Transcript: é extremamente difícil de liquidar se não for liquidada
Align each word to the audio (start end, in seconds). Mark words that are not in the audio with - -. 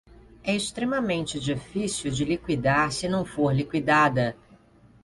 é 0.43 0.55
extremamente 0.55 1.39
difícil 1.39 2.09
de 2.09 2.25
liquidar 2.25 2.91
se 2.91 3.07
não 3.07 3.23
for 3.23 3.53
liquidada 3.53 4.35